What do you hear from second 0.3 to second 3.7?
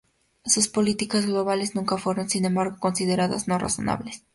Sus políticas globales nunca fueron sin embargo consideradas no